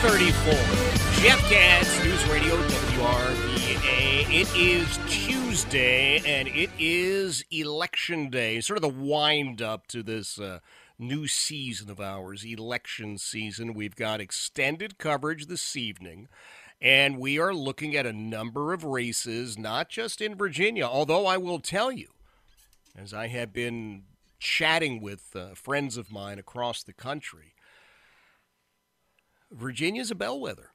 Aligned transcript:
Three 0.00 0.30
thirty-four. 0.30 1.22
Jeff 1.22 1.38
Katz, 1.50 2.02
News 2.02 2.26
Radio 2.28 2.56
WRVA. 2.56 4.30
It 4.30 4.48
is 4.56 4.98
Tuesday, 5.06 6.22
and 6.24 6.48
it 6.48 6.70
is 6.78 7.44
Election 7.50 8.30
Day. 8.30 8.62
Sort 8.62 8.78
of 8.78 8.82
the 8.82 8.88
wind 8.88 9.60
up 9.60 9.86
to 9.88 10.02
this 10.02 10.38
uh, 10.40 10.60
new 10.98 11.26
season 11.26 11.90
of 11.90 12.00
ours, 12.00 12.44
election 12.44 13.18
season. 13.18 13.74
We've 13.74 13.94
got 13.94 14.22
extended 14.22 14.96
coverage 14.96 15.46
this 15.48 15.76
evening. 15.76 16.28
And 16.80 17.18
we 17.18 17.38
are 17.38 17.52
looking 17.52 17.94
at 17.94 18.06
a 18.06 18.12
number 18.14 18.72
of 18.72 18.84
races, 18.84 19.58
not 19.58 19.90
just 19.90 20.22
in 20.22 20.34
Virginia, 20.34 20.86
although 20.86 21.26
I 21.26 21.36
will 21.36 21.60
tell 21.60 21.92
you, 21.92 22.08
as 22.96 23.12
I 23.12 23.26
have 23.26 23.52
been 23.52 24.04
chatting 24.38 25.02
with 25.02 25.36
uh, 25.36 25.54
friends 25.54 25.98
of 25.98 26.10
mine 26.10 26.38
across 26.38 26.82
the 26.82 26.94
country, 26.94 27.52
Virginia's 29.50 30.10
a 30.10 30.14
bellwether. 30.14 30.70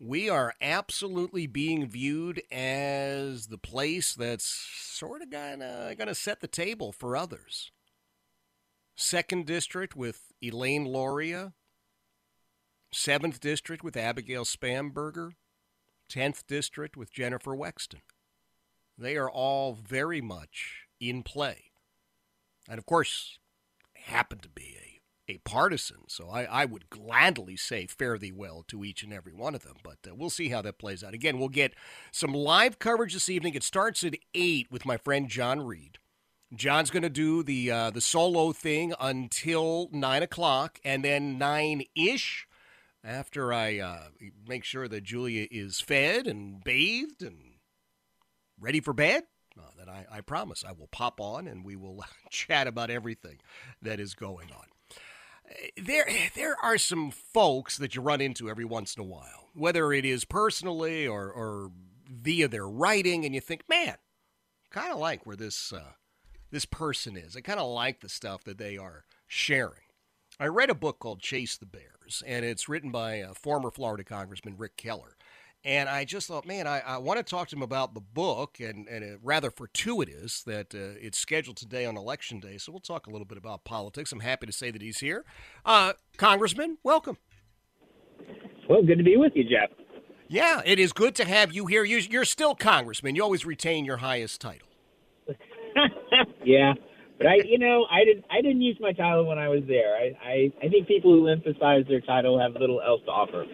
We 0.00 0.28
are 0.28 0.54
absolutely 0.60 1.46
being 1.46 1.86
viewed 1.86 2.42
as 2.50 3.46
the 3.46 3.58
place 3.58 4.14
that's 4.14 4.44
sort 4.44 5.22
of 5.22 5.30
gonna, 5.30 5.94
gonna 5.96 6.14
set 6.14 6.40
the 6.40 6.48
table 6.48 6.92
for 6.92 7.16
others. 7.16 7.70
Second 8.96 9.46
district 9.46 9.96
with 9.96 10.32
Elaine 10.42 10.86
Luria, 10.86 11.52
7th 12.92 13.40
District 13.40 13.82
with 13.82 13.96
Abigail 13.96 14.44
Spanberger, 14.44 15.32
10th 16.10 16.46
District 16.46 16.96
with 16.96 17.12
Jennifer 17.12 17.56
Wexton. 17.56 18.02
They 18.96 19.16
are 19.16 19.30
all 19.30 19.72
very 19.74 20.20
much 20.20 20.86
in 21.00 21.24
play. 21.24 21.72
And 22.68 22.78
of 22.78 22.86
course, 22.86 23.38
happen 23.94 24.38
to 24.38 24.48
be 24.48 24.76
a, 25.28 25.38
partisan, 25.38 26.08
so 26.08 26.28
I, 26.28 26.44
I 26.44 26.64
would 26.64 26.90
gladly 26.90 27.56
say 27.56 27.86
fare 27.86 28.18
thee 28.18 28.32
well 28.32 28.64
to 28.68 28.84
each 28.84 29.02
and 29.02 29.12
every 29.12 29.32
one 29.32 29.54
of 29.54 29.62
them, 29.62 29.76
but 29.82 29.98
uh, 30.08 30.14
we'll 30.14 30.30
see 30.30 30.48
how 30.48 30.62
that 30.62 30.78
plays 30.78 31.02
out. 31.02 31.14
Again, 31.14 31.38
we'll 31.38 31.48
get 31.48 31.74
some 32.12 32.32
live 32.32 32.78
coverage 32.78 33.14
this 33.14 33.28
evening. 33.28 33.54
It 33.54 33.62
starts 33.62 34.04
at 34.04 34.16
8 34.34 34.68
with 34.70 34.86
my 34.86 34.96
friend 34.96 35.28
John 35.28 35.60
Reed. 35.60 35.98
John's 36.54 36.90
going 36.90 37.02
to 37.02 37.10
do 37.10 37.42
the 37.42 37.70
uh, 37.70 37.90
the 37.90 38.00
solo 38.00 38.52
thing 38.52 38.94
until 39.00 39.88
nine 39.90 40.22
o'clock, 40.22 40.78
and 40.84 41.04
then 41.04 41.36
nine 41.36 41.82
ish 41.96 42.46
after 43.04 43.52
I 43.52 43.78
uh, 43.78 44.08
make 44.48 44.64
sure 44.64 44.88
that 44.88 45.04
Julia 45.04 45.46
is 45.50 45.80
fed 45.80 46.26
and 46.26 46.64
bathed 46.64 47.22
and 47.22 47.38
ready 48.58 48.80
for 48.80 48.94
bed, 48.94 49.24
uh, 49.58 49.70
then 49.76 49.88
I, 49.88 50.06
I 50.10 50.20
promise 50.22 50.64
I 50.66 50.72
will 50.72 50.88
pop 50.88 51.20
on 51.20 51.46
and 51.46 51.64
we 51.64 51.76
will 51.76 52.02
chat 52.30 52.66
about 52.66 52.90
everything 52.90 53.38
that 53.82 54.00
is 54.00 54.14
going 54.14 54.50
on. 54.50 54.66
There, 55.76 56.08
there 56.34 56.56
are 56.62 56.78
some 56.78 57.10
folks 57.10 57.76
that 57.76 57.94
you 57.94 58.00
run 58.00 58.20
into 58.20 58.48
every 58.48 58.64
once 58.64 58.96
in 58.96 59.02
a 59.02 59.06
while, 59.06 59.50
whether 59.54 59.92
it 59.92 60.04
is 60.04 60.24
personally 60.24 61.06
or, 61.06 61.30
or 61.30 61.70
via 62.10 62.48
their 62.48 62.68
writing, 62.68 63.24
and 63.24 63.34
you 63.34 63.40
think, 63.40 63.68
man, 63.68 63.96
kind 64.70 64.92
of 64.92 64.98
like 64.98 65.26
where 65.26 65.36
this 65.36 65.72
uh, 65.72 65.92
this 66.50 66.64
person 66.64 67.16
is. 67.16 67.36
I 67.36 67.40
kind 67.40 67.60
of 67.60 67.68
like 67.70 68.00
the 68.00 68.08
stuff 68.08 68.44
that 68.44 68.58
they 68.58 68.76
are 68.76 69.04
sharing. 69.26 69.82
I 70.38 70.46
read 70.46 70.70
a 70.70 70.74
book 70.74 70.98
called 70.98 71.20
Chase 71.20 71.56
the 71.56 71.66
Bears, 71.66 72.22
and 72.26 72.44
it's 72.44 72.68
written 72.68 72.90
by 72.90 73.20
uh, 73.20 73.34
former 73.34 73.70
Florida 73.70 74.02
Congressman 74.02 74.56
Rick 74.56 74.76
Keller. 74.76 75.16
And 75.64 75.88
I 75.88 76.04
just 76.04 76.28
thought, 76.28 76.46
man, 76.46 76.66
I, 76.66 76.80
I 76.80 76.98
want 76.98 77.18
to 77.18 77.22
talk 77.22 77.48
to 77.48 77.56
him 77.56 77.62
about 77.62 77.94
the 77.94 78.00
book, 78.00 78.60
and, 78.60 78.86
and 78.86 79.02
it, 79.02 79.18
rather 79.22 79.50
fortuitous 79.50 80.42
that 80.42 80.74
uh, 80.74 80.98
it's 81.00 81.16
scheduled 81.16 81.56
today 81.56 81.86
on 81.86 81.96
Election 81.96 82.38
Day. 82.38 82.58
So 82.58 82.70
we'll 82.70 82.80
talk 82.80 83.06
a 83.06 83.10
little 83.10 83.24
bit 83.24 83.38
about 83.38 83.64
politics. 83.64 84.12
I'm 84.12 84.20
happy 84.20 84.46
to 84.46 84.52
say 84.52 84.70
that 84.70 84.82
he's 84.82 84.98
here. 84.98 85.24
Uh, 85.64 85.94
Congressman, 86.18 86.76
welcome. 86.82 87.16
Well, 88.68 88.82
good 88.82 88.98
to 88.98 89.04
be 89.04 89.16
with 89.16 89.32
you, 89.34 89.44
Jeff. 89.44 89.70
Yeah, 90.28 90.60
it 90.66 90.78
is 90.78 90.92
good 90.92 91.14
to 91.16 91.24
have 91.24 91.52
you 91.52 91.66
here. 91.66 91.84
You, 91.84 91.98
you're 91.98 92.24
still 92.26 92.54
Congressman. 92.54 93.14
You 93.14 93.22
always 93.22 93.46
retain 93.46 93.86
your 93.86 93.98
highest 93.98 94.42
title. 94.42 94.68
yeah, 96.44 96.74
but 97.16 97.26
I, 97.26 97.36
you 97.44 97.58
know, 97.58 97.86
I 97.90 98.04
didn't, 98.04 98.24
I 98.30 98.42
didn't 98.42 98.60
use 98.60 98.76
my 98.80 98.92
title 98.92 99.26
when 99.26 99.38
I 99.38 99.48
was 99.48 99.62
there. 99.66 99.96
I, 99.96 100.12
I, 100.22 100.52
I 100.62 100.68
think 100.68 100.88
people 100.88 101.12
who 101.12 101.28
emphasize 101.28 101.84
their 101.88 102.02
title 102.02 102.38
have 102.38 102.52
little 102.60 102.82
else 102.82 103.00
to 103.06 103.10
offer. 103.10 103.46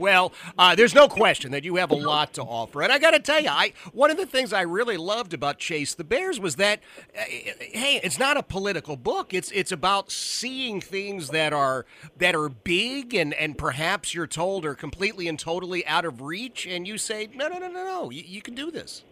Well, 0.00 0.32
uh, 0.58 0.74
there's 0.74 0.94
no 0.94 1.08
question 1.08 1.52
that 1.52 1.62
you 1.62 1.76
have 1.76 1.90
a 1.90 1.94
lot 1.94 2.32
to 2.34 2.42
offer, 2.42 2.82
and 2.82 2.90
I 2.90 2.98
got 2.98 3.12
to 3.12 3.20
tell 3.20 3.40
you, 3.40 3.50
I 3.50 3.74
one 3.92 4.10
of 4.10 4.16
the 4.16 4.26
things 4.26 4.52
I 4.52 4.62
really 4.62 4.96
loved 4.96 5.34
about 5.34 5.58
Chase 5.58 5.94
the 5.94 6.04
Bears 6.04 6.40
was 6.40 6.56
that, 6.56 6.80
uh, 7.16 7.22
hey, 7.26 8.00
it's 8.02 8.18
not 8.18 8.36
a 8.36 8.42
political 8.42 8.96
book. 8.96 9.32
It's 9.32 9.50
it's 9.52 9.70
about 9.70 10.10
seeing 10.10 10.80
things 10.80 11.28
that 11.28 11.52
are 11.52 11.86
that 12.16 12.34
are 12.34 12.48
big 12.48 13.14
and 13.14 13.34
and 13.34 13.56
perhaps 13.56 14.14
you're 14.14 14.26
told 14.26 14.64
are 14.64 14.74
completely 14.74 15.28
and 15.28 15.38
totally 15.38 15.86
out 15.86 16.04
of 16.04 16.22
reach, 16.22 16.66
and 16.66 16.88
you 16.88 16.98
say, 16.98 17.28
no, 17.34 17.48
no, 17.48 17.58
no, 17.58 17.68
no, 17.68 17.84
no, 17.84 18.10
you, 18.10 18.24
you 18.26 18.42
can 18.42 18.54
do 18.54 18.70
this. 18.70 19.04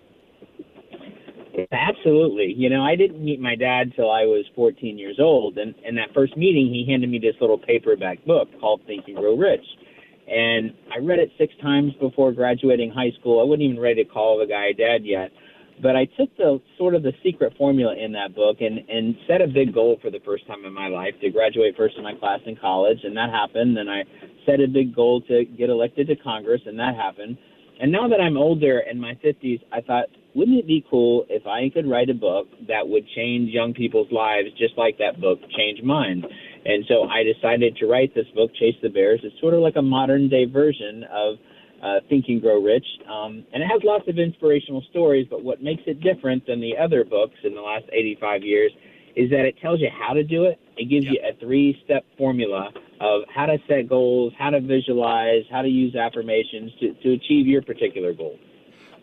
Absolutely. 1.73 2.55
You 2.57 2.71
know, 2.71 2.83
I 2.83 2.95
didn't 2.95 3.25
meet 3.25 3.41
my 3.41 3.57
dad 3.57 3.93
till 3.97 4.11
I 4.11 4.23
was 4.23 4.45
14 4.55 4.97
years 4.97 5.19
old, 5.19 5.59
and 5.59 5.75
in 5.85 5.97
that 5.97 6.15
first 6.15 6.37
meeting, 6.37 6.73
he 6.73 6.87
handed 6.89 7.11
me 7.11 7.19
this 7.19 7.35
little 7.41 7.59
paperback 7.59 8.25
book 8.25 8.49
called 8.61 8.83
Think 8.87 9.05
and 9.09 9.17
Grow 9.17 9.37
Rich, 9.37 9.65
and 10.29 10.75
I 10.93 10.99
read 10.99 11.19
it 11.19 11.31
six 11.39 11.55
times 11.63 11.93
before 12.01 12.33
graduating 12.33 12.91
high 12.91 13.13
school. 13.19 13.41
I 13.41 13.45
wasn't 13.45 13.63
even 13.63 13.81
ready 13.81 14.05
to 14.05 14.09
call 14.09 14.39
the 14.39 14.47
guy 14.47 14.73
dad 14.73 15.05
yet, 15.05 15.31
but 15.83 15.97
I 15.97 16.05
took 16.05 16.37
the 16.37 16.61
sort 16.77 16.95
of 16.95 17.03
the 17.03 17.13
secret 17.23 17.55
formula 17.57 17.95
in 17.97 18.13
that 18.13 18.35
book 18.35 18.59
and 18.61 18.79
and 18.89 19.17
set 19.27 19.41
a 19.41 19.47
big 19.47 19.73
goal 19.73 19.99
for 20.03 20.11
the 20.11 20.21
first 20.25 20.47
time 20.47 20.65
in 20.65 20.73
my 20.73 20.89
life 20.89 21.15
to 21.23 21.31
graduate 21.31 21.77
first 21.77 21.97
in 21.97 22.03
my 22.05 22.15
class 22.15 22.41
in 22.47 22.57
college, 22.57 22.99
and 23.05 23.17
that 23.17 23.31
happened. 23.31 23.77
Then 23.77 23.89
I 23.89 24.05
set 24.45 24.61
a 24.61 24.69
big 24.69 24.95
goal 24.95 25.21
to 25.23 25.45
get 25.45 25.71
elected 25.71 26.09
to 26.09 26.17
Congress, 26.17 26.61
and 26.67 26.79
that 26.79 26.95
happened. 26.95 27.39
And 27.81 27.93
now 27.93 28.09
that 28.09 28.21
I'm 28.21 28.37
older 28.37 28.81
in 28.81 28.99
my 28.99 29.15
50s, 29.25 29.63
I 29.73 29.81
thought 29.81 30.07
wouldn't 30.35 30.59
it 30.59 30.67
be 30.67 30.85
cool 30.91 31.25
if 31.29 31.47
I 31.47 31.71
could 31.73 31.89
write 31.89 32.11
a 32.11 32.15
book 32.15 32.49
that 32.67 32.87
would 32.87 33.07
change 33.17 33.51
young 33.51 33.73
people's 33.73 34.11
lives 34.13 34.49
just 34.59 34.77
like 34.77 34.99
that 34.99 35.21
book 35.21 35.39
changed 35.57 35.85
mine? 35.85 36.25
And 36.65 36.85
so 36.89 37.05
I 37.05 37.23
decided 37.23 37.77
to 37.77 37.87
write 37.87 38.15
this 38.15 38.27
book, 38.35 38.51
Chase 38.55 38.77
the 38.83 38.89
Bears. 38.89 39.21
It's 39.23 39.39
sort 39.41 39.55
of 39.55 39.61
like 39.61 39.77
a 39.77 39.83
modern 39.83 40.29
day 40.29 40.45
version 40.45 41.05
of 41.11 41.37
uh, 41.83 42.01
Think 42.09 42.27
and 42.29 42.43
Grow 42.43 42.63
Rich. 42.63 42.87
Um, 43.09 43.45
and 43.53 43.63
it 43.63 43.67
has 43.67 43.81
lots 43.85 44.09
of 44.09 44.19
inspirational 44.19 44.83
stories, 44.91 45.27
but 45.31 45.45
what 45.45 45.63
makes 45.63 45.83
it 45.87 46.01
different 46.01 46.47
than 46.47 46.61
the 46.61 46.77
other 46.77 47.05
books 47.05 47.37
in 47.45 47.55
the 47.55 47.61
last 47.61 47.85
85 47.93 48.43
years 48.43 48.73
is 49.17 49.31
that 49.31 49.45
it 49.45 49.57
tells 49.61 49.81
you 49.81 49.89
how 49.91 50.15
to 50.15 50.23
do 50.23 50.45
it. 50.45 50.59
It 50.77 50.89
gives 50.89 51.07
yep. 51.07 51.15
you 51.15 51.21
a 51.29 51.35
three 51.45 51.81
step 51.85 52.05
formula 52.17 52.71
of 53.01 53.23
how 53.35 53.47
to 53.47 53.59
set 53.69 53.89
goals, 53.89 54.33
how 54.39 54.51
to 54.51 54.61
visualize, 54.61 55.43
how 55.51 55.63
to 55.63 55.69
use 55.69 55.95
affirmations 55.95 56.73
to, 56.81 56.95
to 56.95 57.13
achieve 57.15 57.47
your 57.47 57.63
particular 57.63 58.13
goal. 58.13 58.39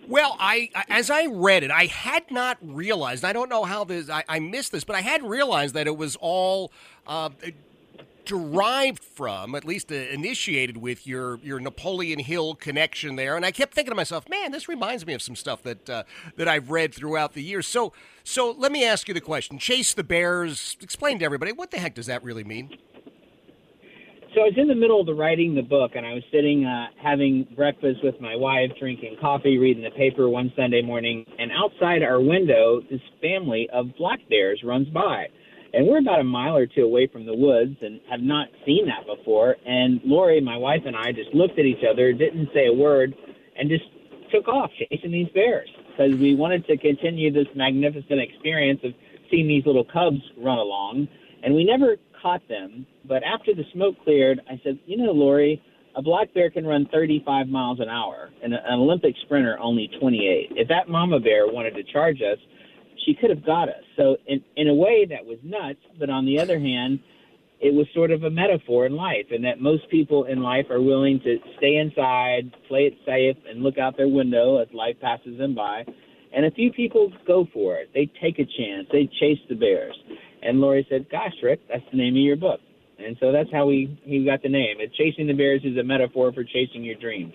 Well, 0.08 0.36
I 0.40 0.70
as 0.90 1.10
I 1.10 1.26
read 1.26 1.64
it, 1.64 1.72
I 1.72 1.86
had 1.86 2.30
not 2.30 2.58
realized. 2.62 3.26
I 3.26 3.34
don't 3.34 3.50
know 3.50 3.64
how 3.64 3.84
this. 3.84 4.10
I, 4.10 4.24
I 4.30 4.40
missed 4.40 4.72
this, 4.72 4.84
but 4.84 4.96
I 4.96 5.02
hadn't 5.02 5.28
realized 5.28 5.74
that 5.74 5.88
it 5.88 5.98
was 5.98 6.16
all 6.18 6.72
uh, 7.08 7.30
derived 8.26 9.04
from, 9.04 9.56
at 9.56 9.64
least 9.64 9.92
uh, 9.92 9.96
initiated 9.96 10.78
with 10.78 11.08
your 11.08 11.38
your 11.38 11.60
Napoleon 11.60 12.20
Hill 12.20 12.56
connection 12.56 13.16
there. 13.16 13.36
And 13.36 13.46
I 13.46 13.52
kept 13.52 13.74
thinking 13.74 13.92
to 13.92 13.96
myself, 13.96 14.28
man, 14.30 14.52
this 14.52 14.68
reminds 14.68 15.06
me 15.06 15.14
of 15.14 15.22
some 15.22 15.36
stuff 15.36 15.64
that 15.64 15.90
uh, 15.90 16.04
that 16.36 16.48
I've 16.48 16.70
read 16.70 16.94
throughout 16.94 17.34
the 17.34 17.42
years. 17.42 17.68
So, 17.68 17.94
so 18.24 18.52
let 18.52 18.72
me 18.72 18.86
ask 18.86 19.08
you 19.08 19.14
the 19.14 19.22
question: 19.22 19.58
Chase 19.58 19.94
the 19.94 20.04
Bears. 20.04 20.78
Explain 20.82 21.20
to 21.20 21.26
everybody 21.26 21.52
what 21.52 21.72
the 21.72 21.80
heck 21.80 21.96
does 21.96 22.08
that 22.08 22.24
really 22.24 22.44
mean? 22.44 22.78
So 24.36 24.42
I 24.42 24.52
was 24.52 24.58
in 24.58 24.68
the 24.68 24.76
middle 24.76 25.00
of 25.00 25.06
the 25.06 25.14
writing 25.14 25.56
the 25.56 25.62
book, 25.62 25.92
and 25.96 26.06
I 26.06 26.12
was 26.12 26.24
sitting 26.30 26.66
uh, 26.66 26.88
having 27.02 27.48
breakfast 27.56 28.04
with 28.04 28.20
my 28.20 28.36
wife, 28.36 28.70
drinking 28.78 29.16
coffee, 29.22 29.58
reading 29.58 29.82
the 29.82 29.96
paper 29.96 30.28
one 30.28 30.52
Sunday 30.58 30.82
morning, 30.82 31.24
and 31.40 31.52
outside 31.56 32.04
our 32.04 32.20
window, 32.20 32.82
this 32.92 33.00
family 33.22 33.70
of 33.72 33.96
black 33.98 34.20
bears 34.28 34.60
runs 34.62 34.90
by. 34.90 35.28
And 35.72 35.88
we're 35.88 36.00
about 36.00 36.20
a 36.20 36.26
mile 36.26 36.58
or 36.58 36.68
two 36.68 36.82
away 36.82 37.08
from 37.08 37.26
the 37.26 37.34
woods 37.34 37.78
and 37.82 38.02
have 38.12 38.20
not 38.20 38.50
seen 38.66 38.88
that 38.88 39.08
before. 39.08 39.56
And 39.66 40.02
Lori, 40.04 40.42
my 40.42 40.58
wife, 40.58 40.82
and 40.86 40.98
I 40.98 41.14
just 41.14 41.34
looked 41.34 41.58
at 41.58 41.64
each 41.64 41.86
other, 41.90 42.12
didn't 42.12 42.50
say 42.54 42.68
a 42.68 42.74
word, 42.74 43.16
and 43.58 43.70
just 43.70 43.86
took 44.34 44.50
off 44.50 44.70
chasing 44.78 45.14
these 45.14 45.30
bears. 45.34 45.70
because 45.92 46.12
we 46.20 46.36
wanted 46.36 46.68
to 46.68 46.76
continue 46.76 47.32
this 47.32 47.48
magnificent 47.56 48.20
experience 48.20 48.82
of 48.84 48.92
seeing 49.32 49.48
these 49.48 49.66
little 49.66 49.86
cubs 49.86 50.20
run 50.36 50.58
along, 50.58 51.08
and 51.42 51.56
we 51.56 51.64
never 51.64 51.96
caught 52.26 52.48
them. 52.50 52.88
But 53.08 53.22
after 53.24 53.54
the 53.54 53.64
smoke 53.72 53.96
cleared, 54.04 54.42
I 54.50 54.60
said, 54.64 54.80
you 54.88 54.98
know, 54.98 55.12
Lori, 55.12 55.62
a 55.96 56.02
black 56.02 56.34
bear 56.34 56.50
can 56.50 56.66
run 56.66 56.90
35 56.92 57.48
miles 57.48 57.80
an 57.80 57.88
hour, 57.88 58.32
and 58.44 58.52
an 58.52 58.80
Olympic 58.80 59.14
sprinter 59.24 59.58
only 59.62 59.90
28. 60.00 60.54
If 60.56 60.68
that 60.70 60.90
mama 60.90 61.20
bear 61.20 61.46
wanted 61.46 61.76
to 61.76 61.84
charge 61.84 62.22
us, 62.22 62.40
she 63.06 63.14
could 63.14 63.30
have 63.30 63.46
got 63.46 63.70
us. 63.70 63.84
So 63.96 64.18
in 64.26 64.44
in 64.56 64.70
a 64.70 64.74
way 64.74 65.06
that 65.06 65.24
was 65.24 65.38
nuts, 65.44 65.80
but 66.00 66.10
on 66.10 66.26
the 66.26 66.40
other 66.40 66.60
hand, 66.60 67.00
it 67.62 67.72
was 67.74 67.86
sort 67.94 68.10
of 68.10 68.24
a 68.24 68.30
metaphor 68.30 68.88
in 68.88 68.96
life, 68.96 69.28
and 69.30 69.46
that 69.46 69.62
most 69.62 69.88
people 69.92 70.26
in 70.26 70.42
life 70.42 70.66
are 70.72 70.82
willing 70.82 71.20
to 71.20 71.38
stay 71.58 71.76
inside, 71.76 72.52
play 72.68 72.88
it 72.88 72.98
safe, 73.06 73.38
and 73.48 73.62
look 73.62 73.78
out 73.78 73.96
their 73.96 74.08
window 74.08 74.58
as 74.58 74.68
life 74.74 74.96
passes 75.00 75.38
them 75.38 75.54
by. 75.54 75.86
And 76.36 76.46
a 76.46 76.52
few 76.52 76.74
people 76.74 77.14
go 77.28 77.48
for 77.54 77.76
it. 77.76 77.92
They 77.94 78.10
take 78.20 78.40
a 78.40 78.46
chance. 78.58 78.88
They 78.92 79.08
chase 79.20 79.40
the 79.48 79.56
bears. 79.56 79.96
And 80.46 80.62
Lori 80.62 80.86
said, 80.90 81.10
"Gosh, 81.10 81.34
Rick, 81.42 81.62
that's 81.68 81.84
the 81.92 81.98
name 81.98 82.14
of 82.14 82.22
your 82.22 82.36
book." 82.36 82.60
And 82.98 83.18
so 83.20 83.32
that's 83.32 83.52
how 83.52 83.66
we 83.66 84.00
he 84.04 84.24
got 84.24 84.42
the 84.42 84.50
name. 84.50 84.78
It's 84.80 84.96
chasing 84.96 85.28
the 85.28 85.34
bears 85.34 85.62
is 85.64 85.78
a 85.78 85.84
metaphor 85.84 86.32
for 86.32 86.44
chasing 86.44 86.84
your 86.84 86.96
dreams. 86.96 87.34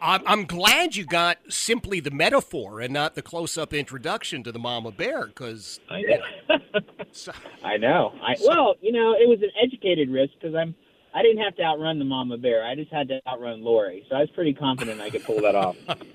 I'm, 0.00 0.22
I'm 0.26 0.44
glad 0.44 0.96
you 0.96 1.04
got 1.04 1.38
simply 1.48 2.00
the 2.00 2.10
metaphor 2.10 2.80
and 2.80 2.92
not 2.92 3.14
the 3.14 3.22
close-up 3.22 3.72
introduction 3.72 4.42
to 4.42 4.52
the 4.52 4.58
mama 4.58 4.90
bear, 4.90 5.26
because 5.26 5.80
I 5.90 6.02
know. 6.02 6.58
so, 7.12 7.32
I 7.62 7.76
know. 7.76 8.12
I 8.22 8.34
well, 8.44 8.74
you 8.80 8.92
know, 8.92 9.12
it 9.12 9.28
was 9.28 9.40
an 9.42 9.50
educated 9.62 10.10
risk 10.10 10.32
because 10.40 10.54
I'm 10.54 10.74
I 11.14 11.22
didn't 11.22 11.44
have 11.44 11.54
to 11.56 11.62
outrun 11.62 12.00
the 12.00 12.04
mama 12.04 12.36
bear. 12.36 12.64
I 12.64 12.74
just 12.74 12.90
had 12.90 13.06
to 13.08 13.20
outrun 13.28 13.62
Lori. 13.62 14.04
So 14.10 14.16
I 14.16 14.20
was 14.20 14.30
pretty 14.30 14.52
confident 14.52 15.00
I 15.00 15.10
could 15.10 15.22
pull 15.22 15.40
that 15.42 15.54
off. 15.54 15.76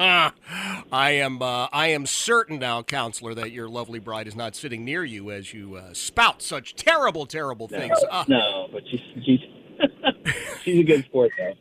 I 0.92 1.12
am 1.12 1.42
uh, 1.42 1.68
I 1.72 1.88
am 1.88 2.06
certain 2.06 2.60
now, 2.60 2.84
counselor, 2.84 3.34
that 3.36 3.52
your 3.52 3.70
lovely 3.70 4.00
bride 4.00 4.28
is 4.28 4.36
not 4.36 4.58
sitting 4.58 4.84
near 4.84 5.06
you 5.06 5.32
as 5.32 5.54
you 5.54 5.76
uh, 5.76 5.94
spout 5.94 6.42
such 6.42 6.76
terrible, 6.76 7.26
terrible 7.26 7.70
no, 7.72 7.80
things. 7.80 7.98
Uh, 8.12 8.26
no, 8.28 8.68
but 8.74 8.84
she's 8.90 9.02
she's 9.24 9.40
she's 10.64 10.80
a 10.80 10.84
good 10.84 11.06
sport 11.06 11.32
though. 11.38 11.54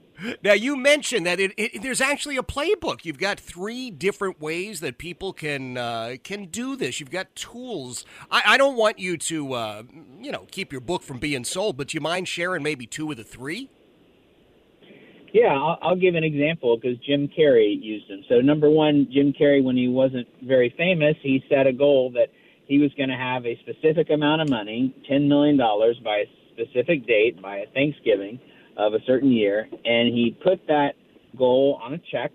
Now 0.43 0.53
you 0.53 0.76
mentioned 0.76 1.26
that 1.26 1.38
it, 1.38 1.53
it, 1.56 1.82
there's 1.82 2.00
actually 2.00 2.37
a 2.37 2.43
playbook. 2.43 3.05
You've 3.05 3.19
got 3.19 3.38
three 3.38 3.91
different 3.91 4.41
ways 4.41 4.81
that 4.81 4.99
people 4.99 5.32
can 5.32 5.76
uh, 5.76 6.17
can 6.25 6.47
do 6.47 6.75
this. 6.76 6.99
You've 6.99 7.11
got 7.11 7.35
tools. 7.37 8.05
I, 8.31 8.43
I 8.47 8.56
don't 8.59 8.76
want 8.76 8.99
you 8.99 9.17
to 9.17 9.53
uh, 9.53 9.82
you 10.20 10.32
know 10.32 10.47
keep 10.50 10.73
your 10.73 10.81
book 10.81 11.03
from 11.03 11.19
being 11.19 11.44
sold, 11.44 11.76
but 11.76 11.88
do 11.88 11.97
you 11.97 12.00
mind 12.00 12.26
sharing 12.26 12.62
maybe 12.62 12.87
two 12.87 13.11
of 13.11 13.17
the 13.17 13.25
three? 13.25 13.70
Yeah, 15.32 15.55
I'll, 15.55 15.79
I'll 15.82 15.97
give 15.97 16.15
an 16.15 16.25
example 16.25 16.79
because 16.79 16.99
Jim 17.06 17.29
Carrey 17.29 17.76
used 17.81 18.09
them. 18.09 18.25
So 18.29 18.41
number 18.41 18.71
one, 18.71 19.09
Jim 19.12 19.35
Carrey, 19.38 19.62
when 19.62 19.76
he 19.76 19.87
wasn't 19.87 20.26
very 20.43 20.75
famous, 20.76 21.17
he 21.23 21.44
set 21.50 21.67
a 21.67 21.73
goal 21.73 22.11
that 22.14 22.31
he 22.67 22.79
was 22.79 22.91
going 22.97 23.11
to 23.11 23.17
have 23.17 23.44
a 23.44 23.59
specific 23.61 24.09
amount 24.11 24.43
of 24.43 24.49
money, 24.49 24.94
ten 25.09 25.29
million 25.29 25.56
dollars, 25.56 25.97
by 26.03 26.25
a 26.25 26.26
specific 26.55 27.06
date, 27.06 27.41
by 27.41 27.59
a 27.59 27.67
Thanksgiving 27.73 28.41
of 28.78 28.94
a 28.94 28.98
certain 29.06 29.30
year, 29.30 29.69
and 29.84 30.08
he 30.08 30.36
put 30.42 30.60
that 30.69 30.92
goal 31.36 31.80
on 31.82 31.94
a 31.94 31.98
check, 32.10 32.30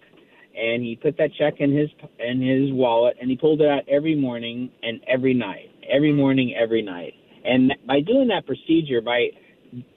and 0.56 0.84
he 0.84 1.00
put 1.02 1.18
that 1.18 1.30
check 1.40 1.56
in 1.60 1.76
his 1.76 1.90
in 2.20 2.42
his 2.42 2.72
wallet, 2.74 3.16
and 3.20 3.30
he 3.30 3.38
pulled 3.38 3.62
it 3.62 3.68
out 3.68 3.84
every 3.90 4.16
morning 4.16 4.70
and 4.84 5.00
every 5.08 5.34
night, 5.34 5.70
every 5.90 6.12
morning, 6.12 6.54
every 6.62 6.82
night. 6.82 7.14
And 7.46 7.74
by 7.88 8.02
doing 8.02 8.28
that 8.28 8.46
procedure, 8.46 9.02
by 9.02 9.30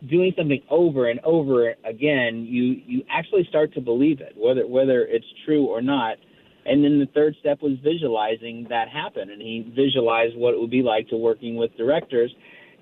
doing 0.09 0.33
something 0.37 0.63
over 0.71 1.11
and 1.11 1.21
over 1.21 1.75
again, 1.85 2.47
you 2.49 2.81
you 2.87 3.03
actually 3.11 3.45
start 3.49 3.75
to 3.75 3.81
believe 3.81 4.21
it, 4.21 4.35
whether 4.37 4.67
whether 4.67 5.03
it's 5.03 5.27
true 5.45 5.67
or 5.67 5.83
not. 5.83 6.17
And 6.65 6.83
then 6.83 6.99
the 6.99 7.07
third 7.15 7.37
step 7.39 7.63
was 7.63 7.75
visualizing 7.85 8.67
that 8.71 8.89
happen, 8.89 9.31
and 9.31 9.41
he 9.41 9.73
visualized 9.77 10.37
what 10.37 10.53
it 10.53 10.61
would 10.61 10.71
be 10.71 10.83
like 10.83 11.09
to 11.11 11.17
working 11.17 11.55
with 11.55 11.77
directors 11.77 12.33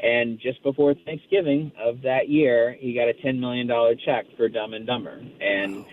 and 0.05 0.39
just 0.39 0.63
before 0.63 0.95
Thanksgiving 1.07 1.73
of 1.83 2.03
that 2.03 2.29
year, 2.29 2.77
he 2.79 2.93
got 2.93 3.09
a 3.09 3.15
$10 3.27 3.39
million 3.41 3.67
check 4.05 4.27
for 4.37 4.51
Dumb 4.51 4.75
and 4.75 4.87
Dumber. 4.87 5.19
And, 5.41 5.87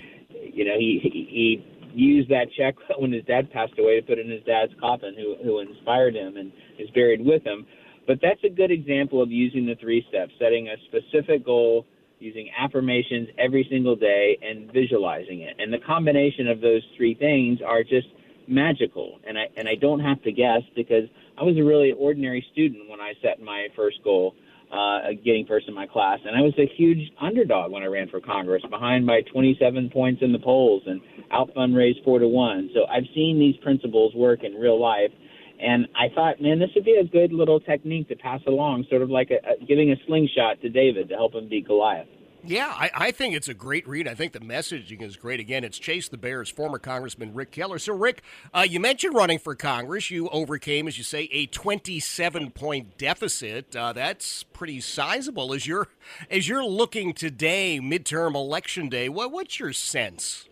you 0.54 0.66
know, 0.66 0.78
he, 0.78 1.00
he, 1.02 1.66
used 1.94 2.30
that 2.30 2.48
check 2.58 2.76
when 3.00 3.12
his 3.12 3.24
dad 3.26 3.52
passed 3.52 3.74
away 3.78 4.00
to 4.00 4.06
put 4.06 4.18
in 4.18 4.30
his 4.30 4.42
dad's 4.44 4.72
coffin, 4.80 5.14
who, 5.16 5.36
who 5.44 5.60
inspired 5.60 6.16
him 6.16 6.38
and 6.38 6.52
is 6.80 6.90
buried 6.92 7.20
with 7.20 7.44
him. 7.44 7.66
But 8.08 8.20
that's 8.22 8.42
a 8.46 8.50
good 8.50 8.72
example 8.72 9.22
of 9.22 9.30
using 9.30 9.66
the 9.66 9.76
three 9.76 10.06
steps, 10.10 10.32
setting 10.40 10.70
a 10.70 10.76
specific 10.88 11.46
goal, 11.46 11.86
using 12.20 12.50
affirmations 12.58 13.28
every 13.38 13.68
single 13.70 13.96
day, 13.96 14.38
and 14.42 14.72
visualizing 14.72 15.42
it. 15.42 15.56
And 15.60 15.72
the 15.72 15.80
combination 15.80 16.48
of 16.48 16.62
those 16.62 16.82
three 16.96 17.14
things 17.14 17.60
are 17.66 17.84
just 17.84 18.08
magical. 18.48 19.20
And 19.28 19.38
I, 19.38 19.48
and 19.58 19.68
I 19.68 19.76
don't 19.76 20.00
have 20.00 20.22
to 20.24 20.32
guess 20.32 20.62
because– 20.76 21.06
I 21.42 21.44
was 21.44 21.58
a 21.58 21.64
really 21.64 21.92
ordinary 21.92 22.46
student 22.52 22.88
when 22.88 23.02
I 23.02 23.14
set 23.22 23.42
my 23.42 23.68
first 23.76 24.04
goal, 24.04 24.36
uh, 24.72 25.10
getting 25.26 25.48
first 25.48 25.68
in 25.68 25.74
my 25.74 25.88
class, 25.88 26.20
and 26.24 26.38
I 26.38 26.42
was 26.42 26.54
a 26.60 26.70
huge 26.78 27.12
underdog 27.20 27.72
when 27.72 27.82
I 27.82 27.88
ran 27.88 28.10
for 28.10 28.22
Congress, 28.22 28.62
behind 28.70 29.08
by 29.08 29.22
27 29.34 29.90
points 29.90 30.22
in 30.22 30.34
the 30.34 30.40
polls 30.40 30.84
and 30.86 31.02
out 31.32 31.50
fundraised 31.56 32.04
four 32.04 32.20
to 32.20 32.28
one. 32.28 32.70
So 32.76 32.86
I've 32.86 33.08
seen 33.16 33.40
these 33.40 33.56
principles 33.64 34.14
work 34.14 34.44
in 34.44 34.54
real 34.54 34.80
life, 34.80 35.12
and 35.60 35.88
I 35.96 36.14
thought, 36.14 36.40
man, 36.42 36.60
this 36.60 36.70
would 36.76 36.86
be 36.86 36.98
a 37.02 37.04
good 37.04 37.34
little 37.34 37.60
technique 37.60 38.08
to 38.10 38.16
pass 38.16 38.42
along, 38.46 38.86
sort 38.90 39.02
of 39.02 39.10
like 39.10 39.32
a, 39.32 39.38
a, 39.42 39.66
giving 39.66 39.92
a 39.92 39.96
slingshot 40.06 40.62
to 40.62 40.70
David 40.70 41.10
to 41.10 41.16
help 41.16 41.34
him 41.34 41.50
beat 41.50 41.68
Goliath. 41.68 42.08
Yeah, 42.44 42.74
I, 42.76 42.90
I, 42.94 43.12
think 43.12 43.36
it's 43.36 43.48
a 43.48 43.54
great 43.54 43.88
read. 43.88 44.08
I 44.08 44.16
think 44.16 44.34
the 44.34 44.40
messaging 44.40 45.04
is 45.04 45.16
great. 45.16 45.40
Again, 45.40 45.64
it's 45.64 45.78
Chase 45.78 46.10
the 46.10 46.18
Bears, 46.18 46.50
former 46.50 46.80
Congressman 46.80 47.36
Rick 47.36 47.52
Keller. 47.52 47.78
So, 47.78 47.94
Rick, 47.94 48.24
uh, 48.52 48.66
you 48.68 48.80
mentioned 48.80 49.14
running 49.14 49.38
for 49.38 49.54
Congress. 49.54 50.10
You 50.10 50.28
overcame, 50.30 50.88
as 50.88 50.98
you 50.98 51.04
say, 51.04 51.30
a 51.32 51.46
27 51.46 52.52
point 52.52 52.98
deficit. 52.98 53.76
Uh, 53.76 53.94
that's 53.94 54.42
pretty 54.44 54.82
sizable. 54.82 55.54
As 55.54 55.68
you're 55.68 55.90
as 56.32 56.48
you're 56.48 56.66
looking 56.66 57.14
today, 57.14 57.80
midterm 57.80 58.34
election 58.34 58.90
day, 58.90 59.08
what, 59.08 59.32
what's 59.32 59.60
your 59.60 59.74
sense? 59.74 60.48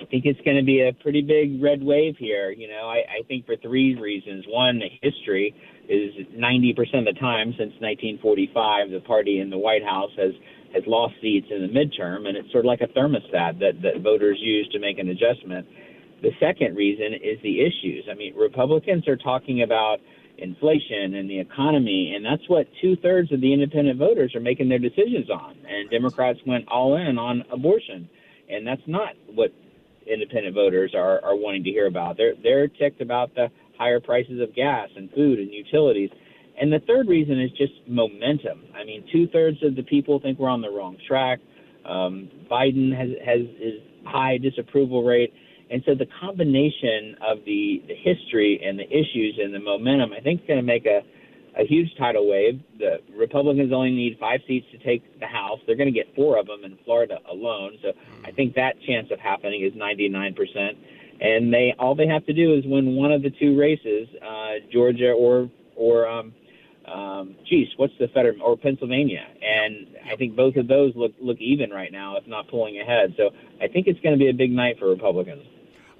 I 0.00 0.04
think 0.04 0.26
it's 0.26 0.40
going 0.40 0.56
to 0.56 0.64
be 0.64 0.80
a 0.80 0.92
pretty 0.92 1.22
big 1.22 1.62
red 1.62 1.82
wave 1.82 2.16
here. 2.18 2.50
You 2.50 2.68
know, 2.68 2.88
I, 2.88 2.98
I 3.18 3.22
think 3.28 3.46
for 3.46 3.56
three 3.56 3.94
reasons. 3.94 4.44
One, 4.48 4.80
history 5.00 5.54
is 5.88 6.12
90% 6.36 6.78
of 6.98 7.04
the 7.06 7.18
time 7.18 7.52
since 7.56 7.72
1945, 7.80 8.90
the 8.90 9.00
party 9.00 9.40
in 9.40 9.50
the 9.50 9.58
White 9.58 9.84
House 9.84 10.10
has 10.16 10.32
has 10.74 10.82
lost 10.86 11.14
seats 11.22 11.46
in 11.50 11.62
the 11.62 11.68
midterm, 11.68 12.28
and 12.28 12.36
it's 12.36 12.52
sort 12.52 12.66
of 12.66 12.68
like 12.68 12.82
a 12.82 12.88
thermostat 12.88 13.58
that 13.58 13.80
that 13.82 14.02
voters 14.02 14.38
use 14.40 14.68
to 14.68 14.78
make 14.78 14.98
an 14.98 15.08
adjustment. 15.08 15.66
The 16.20 16.32
second 16.38 16.76
reason 16.76 17.14
is 17.14 17.40
the 17.42 17.60
issues. 17.60 18.04
I 18.10 18.14
mean, 18.14 18.34
Republicans 18.36 19.08
are 19.08 19.16
talking 19.16 19.62
about 19.62 20.00
inflation 20.36 21.14
and 21.14 21.28
the 21.28 21.38
economy, 21.38 22.12
and 22.14 22.24
that's 22.24 22.46
what 22.48 22.66
two 22.82 22.96
thirds 22.96 23.32
of 23.32 23.40
the 23.40 23.52
independent 23.52 23.98
voters 23.98 24.34
are 24.34 24.40
making 24.40 24.68
their 24.68 24.78
decisions 24.78 25.30
on. 25.30 25.56
And 25.66 25.90
Democrats 25.90 26.38
went 26.46 26.68
all 26.68 26.96
in 26.96 27.18
on 27.18 27.44
abortion, 27.50 28.08
and 28.50 28.66
that's 28.66 28.86
not 28.86 29.14
what 29.34 29.52
independent 30.06 30.54
voters 30.54 30.94
are, 30.94 31.22
are 31.24 31.36
wanting 31.36 31.64
to 31.64 31.70
hear 31.70 31.86
about. 31.86 32.16
They're 32.16 32.34
they're 32.42 32.68
ticked 32.68 33.00
about 33.00 33.34
the 33.34 33.50
higher 33.78 34.00
prices 34.00 34.40
of 34.40 34.54
gas 34.54 34.88
and 34.96 35.10
food 35.12 35.38
and 35.38 35.52
utilities. 35.52 36.10
And 36.60 36.72
the 36.72 36.80
third 36.80 37.06
reason 37.06 37.40
is 37.40 37.50
just 37.52 37.72
momentum. 37.86 38.64
I 38.74 38.84
mean, 38.84 39.04
two 39.12 39.28
thirds 39.28 39.62
of 39.62 39.76
the 39.76 39.84
people 39.84 40.18
think 40.20 40.38
we're 40.38 40.48
on 40.48 40.60
the 40.60 40.70
wrong 40.70 40.96
track. 41.06 41.38
Um, 41.86 42.28
Biden 42.50 42.94
has 42.96 43.10
has 43.24 43.40
his 43.58 43.80
high 44.04 44.38
disapproval 44.38 45.04
rate, 45.04 45.32
and 45.70 45.82
so 45.86 45.94
the 45.94 46.08
combination 46.20 47.16
of 47.26 47.38
the, 47.46 47.82
the 47.86 47.94
history 47.94 48.60
and 48.64 48.78
the 48.78 48.88
issues 48.88 49.38
and 49.42 49.54
the 49.54 49.60
momentum, 49.60 50.12
I 50.12 50.20
think, 50.20 50.40
is 50.42 50.46
going 50.48 50.58
to 50.58 50.66
make 50.66 50.84
a 50.86 51.00
a 51.58 51.66
huge 51.66 51.88
tidal 51.98 52.28
wave. 52.28 52.60
The 52.78 52.98
Republicans 53.16 53.72
only 53.72 53.90
need 53.90 54.16
five 54.20 54.40
seats 54.46 54.66
to 54.72 54.78
take 54.78 55.02
the 55.18 55.26
House. 55.26 55.58
They're 55.66 55.76
going 55.76 55.92
to 55.92 55.98
get 55.98 56.14
four 56.14 56.38
of 56.38 56.46
them 56.46 56.64
in 56.64 56.78
Florida 56.84 57.18
alone. 57.30 57.78
So 57.82 57.92
I 58.24 58.30
think 58.30 58.54
that 58.54 58.74
chance 58.86 59.08
of 59.10 59.18
happening 59.18 59.64
is 59.64 59.72
99 59.74 60.34
percent 60.34 60.78
and 61.20 61.52
they 61.52 61.74
all 61.78 61.94
they 61.94 62.06
have 62.06 62.24
to 62.26 62.32
do 62.32 62.54
is 62.54 62.64
win 62.66 62.94
one 62.94 63.12
of 63.12 63.22
the 63.22 63.30
two 63.30 63.58
races, 63.58 64.08
uh, 64.22 64.54
Georgia 64.72 65.12
or 65.12 65.50
or 65.76 66.08
um, 66.08 66.32
um, 66.86 67.36
geez, 67.48 67.68
what's 67.76 67.92
the 67.98 68.08
federal 68.08 68.40
or 68.42 68.56
Pennsylvania, 68.56 69.26
and 69.42 69.86
I 70.10 70.16
think 70.16 70.36
both 70.36 70.56
of 70.56 70.68
those 70.68 70.92
look 70.96 71.12
look 71.20 71.38
even 71.40 71.70
right 71.70 71.92
now, 71.92 72.16
if 72.16 72.26
not 72.26 72.48
pulling 72.48 72.80
ahead. 72.80 73.14
So 73.16 73.30
I 73.60 73.68
think 73.68 73.86
it's 73.86 74.00
going 74.00 74.14
to 74.14 74.18
be 74.18 74.30
a 74.30 74.34
big 74.34 74.52
night 74.52 74.78
for 74.78 74.88
Republicans. 74.88 75.42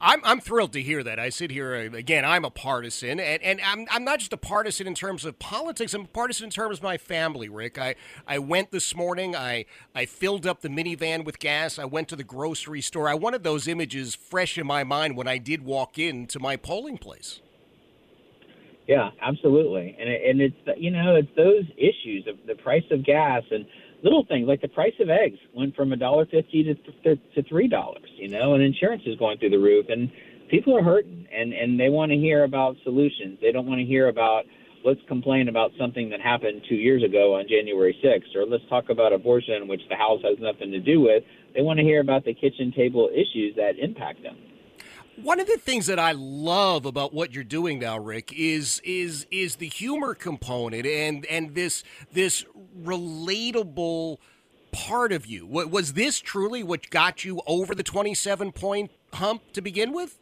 I'm, 0.00 0.20
I'm 0.24 0.40
thrilled 0.40 0.72
to 0.74 0.82
hear 0.82 1.02
that. 1.02 1.18
I 1.18 1.28
sit 1.28 1.50
here 1.50 1.74
uh, 1.74 1.96
again. 1.96 2.24
I'm 2.24 2.44
a 2.44 2.50
partisan, 2.50 3.18
and, 3.18 3.42
and 3.42 3.60
I'm, 3.64 3.86
I'm 3.90 4.04
not 4.04 4.20
just 4.20 4.32
a 4.32 4.36
partisan 4.36 4.86
in 4.86 4.94
terms 4.94 5.24
of 5.24 5.38
politics. 5.38 5.94
I'm 5.94 6.02
a 6.02 6.08
partisan 6.08 6.44
in 6.44 6.50
terms 6.50 6.78
of 6.78 6.84
my 6.84 6.96
family. 6.96 7.48
Rick, 7.48 7.78
I, 7.78 7.96
I 8.26 8.38
went 8.38 8.70
this 8.70 8.94
morning. 8.94 9.34
I 9.34 9.64
I 9.94 10.06
filled 10.06 10.46
up 10.46 10.60
the 10.60 10.68
minivan 10.68 11.24
with 11.24 11.38
gas. 11.38 11.78
I 11.78 11.84
went 11.84 12.08
to 12.08 12.16
the 12.16 12.24
grocery 12.24 12.80
store. 12.80 13.08
I 13.08 13.14
wanted 13.14 13.42
those 13.42 13.66
images 13.66 14.14
fresh 14.14 14.56
in 14.56 14.66
my 14.66 14.84
mind 14.84 15.16
when 15.16 15.26
I 15.26 15.38
did 15.38 15.64
walk 15.64 15.98
into 15.98 16.38
my 16.38 16.56
polling 16.56 16.98
place. 16.98 17.40
Yeah, 18.86 19.10
absolutely, 19.20 19.96
and 20.00 20.08
it, 20.08 20.22
and 20.30 20.40
it's 20.40 20.80
you 20.80 20.90
know 20.90 21.16
it's 21.16 21.28
those 21.36 21.64
issues 21.76 22.26
of 22.26 22.36
the 22.46 22.54
price 22.54 22.84
of 22.90 23.04
gas 23.04 23.42
and 23.50 23.66
little 24.02 24.24
things 24.26 24.46
like 24.46 24.60
the 24.60 24.68
price 24.68 24.94
of 25.00 25.10
eggs 25.10 25.38
went 25.54 25.74
from 25.74 25.92
a 25.92 25.96
dollar 25.96 26.26
fifty 26.26 26.62
to 26.64 27.16
to 27.16 27.42
three 27.48 27.68
dollars, 27.68 28.08
you 28.16 28.28
know, 28.28 28.54
and 28.54 28.62
insurance 28.62 29.02
is 29.06 29.16
going 29.18 29.38
through 29.38 29.50
the 29.50 29.58
roof, 29.58 29.86
and 29.88 30.10
people 30.50 30.76
are 30.76 30.82
hurting 30.82 31.26
and 31.32 31.52
and 31.52 31.78
they 31.78 31.88
want 31.88 32.10
to 32.10 32.16
hear 32.16 32.44
about 32.44 32.76
solutions. 32.84 33.38
They 33.40 33.52
don't 33.52 33.66
want 33.66 33.80
to 33.80 33.86
hear 33.86 34.08
about 34.08 34.44
let's 34.84 35.00
complain 35.08 35.48
about 35.48 35.72
something 35.78 36.08
that 36.10 36.20
happened 36.20 36.62
two 36.68 36.76
years 36.76 37.02
ago 37.02 37.34
on 37.36 37.46
January 37.48 37.96
6th, 38.02 38.36
or 38.36 38.46
let's 38.46 38.62
talk 38.68 38.90
about 38.90 39.12
abortion, 39.12 39.68
which 39.68 39.82
the 39.88 39.96
House 39.96 40.20
has 40.22 40.38
nothing 40.38 40.70
to 40.70 40.80
do 40.80 41.00
with. 41.00 41.24
They 41.54 41.62
want 41.62 41.78
to 41.78 41.84
hear 41.84 42.00
about 42.00 42.24
the 42.24 42.34
kitchen 42.34 42.72
table 42.74 43.10
issues 43.12 43.56
that 43.56 43.78
impact 43.78 44.22
them. 44.22 44.36
One 45.22 45.40
of 45.40 45.48
the 45.48 45.58
things 45.58 45.86
that 45.86 45.98
I 45.98 46.12
love 46.12 46.86
about 46.86 47.12
what 47.12 47.34
you're 47.34 47.42
doing 47.42 47.80
now, 47.80 47.98
Rick, 47.98 48.32
is 48.36 48.80
is 48.84 49.26
is 49.32 49.56
the 49.56 49.66
humor 49.66 50.14
component 50.14 50.86
and 50.86 51.26
and 51.26 51.56
this 51.56 51.82
this 52.12 52.44
relatable 52.84 54.18
part 54.72 55.12
of 55.12 55.26
you. 55.26 55.46
Was 55.46 55.94
this 55.94 56.18
truly 56.18 56.62
what 56.62 56.90
got 56.90 57.24
you 57.24 57.40
over 57.46 57.74
the 57.74 57.82
27 57.82 58.52
point 58.52 58.90
hump 59.12 59.42
to 59.52 59.60
begin 59.60 59.92
with? 59.92 60.18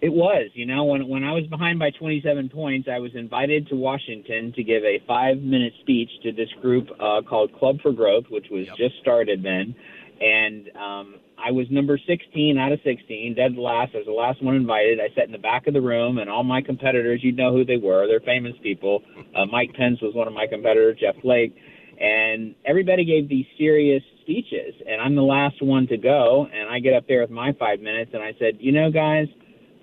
It 0.00 0.12
was. 0.12 0.50
You 0.54 0.64
know, 0.64 0.84
when 0.84 1.08
when 1.08 1.24
I 1.24 1.32
was 1.32 1.46
behind 1.46 1.78
by 1.78 1.90
27 1.90 2.50
points, 2.50 2.88
I 2.88 2.98
was 3.00 3.10
invited 3.14 3.68
to 3.68 3.74
Washington 3.74 4.52
to 4.52 4.62
give 4.62 4.84
a 4.84 5.02
five 5.08 5.38
minute 5.38 5.72
speech 5.80 6.10
to 6.22 6.32
this 6.32 6.48
group 6.60 6.88
uh, 7.00 7.22
called 7.22 7.52
Club 7.58 7.80
for 7.82 7.92
Growth, 7.92 8.24
which 8.30 8.46
was 8.50 8.66
yep. 8.66 8.76
just 8.76 8.94
started 9.00 9.42
then 9.42 9.74
and 10.20 10.68
um, 10.76 11.14
I 11.38 11.52
was 11.52 11.66
number 11.70 11.98
16 11.98 12.58
out 12.58 12.72
of 12.72 12.80
16, 12.84 13.34
dead 13.34 13.56
last. 13.56 13.94
I 13.94 13.98
was 13.98 14.06
the 14.06 14.12
last 14.12 14.42
one 14.42 14.56
invited. 14.56 14.98
I 15.00 15.14
sat 15.14 15.24
in 15.24 15.32
the 15.32 15.38
back 15.38 15.66
of 15.66 15.74
the 15.74 15.80
room, 15.80 16.18
and 16.18 16.28
all 16.28 16.42
my 16.42 16.60
competitors, 16.60 17.20
you'd 17.22 17.36
know 17.36 17.52
who 17.52 17.64
they 17.64 17.76
were. 17.76 18.06
They're 18.06 18.20
famous 18.20 18.54
people. 18.62 19.02
Uh, 19.34 19.46
Mike 19.46 19.72
Pence 19.74 20.00
was 20.00 20.14
one 20.14 20.26
of 20.26 20.34
my 20.34 20.46
competitors, 20.46 20.98
Jeff 21.00 21.14
Flake, 21.22 21.54
and 22.00 22.54
everybody 22.64 23.04
gave 23.04 23.28
these 23.28 23.46
serious 23.56 24.02
speeches, 24.22 24.74
and 24.88 25.00
I'm 25.00 25.14
the 25.14 25.22
last 25.22 25.62
one 25.62 25.86
to 25.88 25.96
go. 25.96 26.48
And 26.52 26.68
I 26.68 26.80
get 26.80 26.94
up 26.94 27.06
there 27.06 27.20
with 27.20 27.30
my 27.30 27.52
five 27.52 27.80
minutes, 27.80 28.10
and 28.14 28.22
I 28.22 28.34
said, 28.38 28.58
you 28.60 28.72
know, 28.72 28.90
guys. 28.90 29.28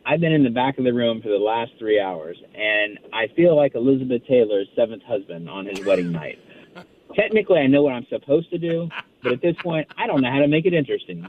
I've 0.08 0.20
been 0.20 0.34
in 0.34 0.44
the 0.44 0.52
back 0.52 0.78
of 0.78 0.84
the 0.84 0.94
room 0.94 1.20
for 1.20 1.30
the 1.30 1.40
last 1.40 1.72
three 1.80 2.00
hours, 2.00 2.38
and 2.54 3.00
I 3.12 3.26
feel 3.36 3.56
like 3.56 3.74
Elizabeth 3.74 4.22
Taylor's 4.28 4.68
seventh 4.76 5.02
husband 5.02 5.50
on 5.50 5.66
his 5.66 5.84
wedding 5.84 6.12
night. 6.12 6.38
Technically, 7.16 7.58
I 7.58 7.66
know 7.66 7.82
what 7.82 7.94
I'm 7.94 8.06
supposed 8.12 8.52
to 8.52 8.60
do, 8.60 8.88
but 9.26 9.34
at 9.34 9.42
this 9.42 9.56
point, 9.64 9.88
I 9.98 10.06
don't 10.06 10.22
know 10.22 10.32
how 10.32 10.40
to 10.40 10.48
make 10.48 10.66
it 10.66 10.74
interesting. 10.74 11.28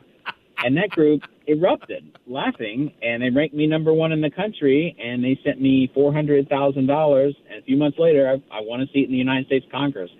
And 0.58 0.76
that 0.76 0.90
group 0.90 1.22
erupted 1.46 2.18
laughing, 2.26 2.92
and 3.02 3.22
they 3.22 3.30
ranked 3.30 3.54
me 3.54 3.66
number 3.66 3.92
one 3.92 4.12
in 4.12 4.20
the 4.20 4.30
country, 4.30 4.96
and 5.02 5.24
they 5.24 5.38
sent 5.44 5.60
me 5.60 5.90
four 5.94 6.12
hundred 6.12 6.48
thousand 6.48 6.86
dollars. 6.86 7.34
And 7.48 7.58
a 7.58 7.62
few 7.62 7.76
months 7.76 7.98
later, 7.98 8.28
I, 8.28 8.58
I 8.58 8.60
won 8.60 8.80
a 8.80 8.86
seat 8.92 9.06
in 9.06 9.10
the 9.10 9.18
United 9.18 9.46
States 9.46 9.66
Congress. 9.70 10.10